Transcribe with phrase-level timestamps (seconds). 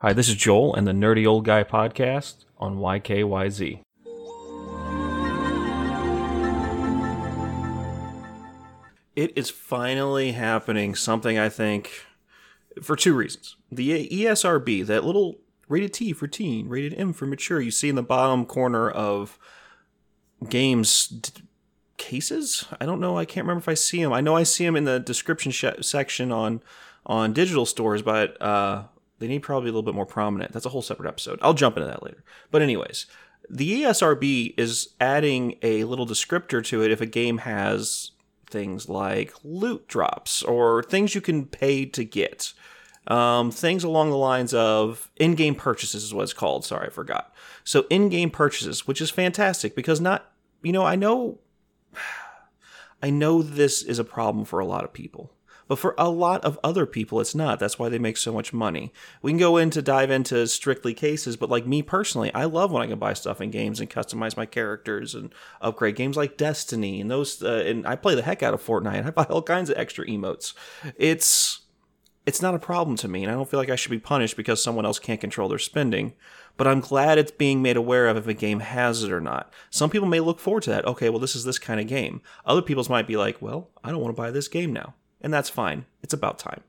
[0.00, 3.80] Hi, this is Joel and the Nerdy Old Guy podcast on YKYZ.
[9.16, 11.90] It is finally happening, something I think
[12.80, 13.56] for two reasons.
[13.72, 17.96] The ESRB, that little rated T for teen, rated M for mature, you see in
[17.96, 19.36] the bottom corner of
[20.48, 21.42] games d-
[21.96, 22.66] cases.
[22.80, 23.18] I don't know.
[23.18, 24.12] I can't remember if I see them.
[24.12, 26.62] I know I see them in the description sh- section on
[27.04, 28.84] on digital stores, but uh,
[29.18, 30.52] they need probably a little bit more prominent.
[30.52, 31.38] That's a whole separate episode.
[31.42, 32.22] I'll jump into that later.
[32.50, 33.06] But anyways,
[33.50, 38.12] the ESRB is adding a little descriptor to it if a game has
[38.50, 42.52] things like loot drops or things you can pay to get.
[43.06, 46.64] Um, things along the lines of in-game purchases is what it's called.
[46.64, 47.32] Sorry, I forgot.
[47.64, 50.30] So in-game purchases, which is fantastic because not,
[50.62, 51.38] you know, I know,
[53.02, 55.32] I know this is a problem for a lot of people.
[55.68, 57.60] But for a lot of other people, it's not.
[57.60, 58.90] That's why they make so much money.
[59.20, 62.82] We can go into dive into strictly cases, but like me personally, I love when
[62.82, 67.02] I can buy stuff in games and customize my characters and upgrade games like Destiny
[67.02, 67.42] and those.
[67.42, 69.06] Uh, and I play the heck out of Fortnite.
[69.06, 70.54] I buy all kinds of extra emotes.
[70.96, 71.60] It's
[72.24, 74.36] it's not a problem to me, and I don't feel like I should be punished
[74.36, 76.14] because someone else can't control their spending.
[76.56, 79.52] But I'm glad it's being made aware of if a game has it or not.
[79.70, 80.86] Some people may look forward to that.
[80.86, 82.20] Okay, well, this is this kind of game.
[82.44, 85.32] Other people's might be like, well, I don't want to buy this game now and
[85.32, 85.84] that's fine.
[86.02, 86.62] It's about time.